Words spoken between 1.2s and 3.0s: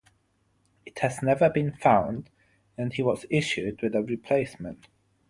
never been found, and